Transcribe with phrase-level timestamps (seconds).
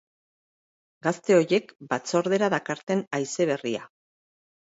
[1.07, 3.85] Gazte horiek batzordera dakarten haize berria.